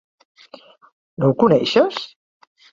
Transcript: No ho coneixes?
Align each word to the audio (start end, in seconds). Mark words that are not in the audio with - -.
No 1.25 1.29
ho 1.31 1.37
coneixes? 1.45 2.03